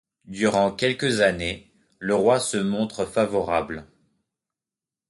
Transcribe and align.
Durant 0.25 0.71
quelques 0.71 1.21
années 1.21 1.71
le 1.99 2.15
roi 2.15 2.39
se 2.39 2.57
montre 2.57 3.05
favorable. 3.05 3.85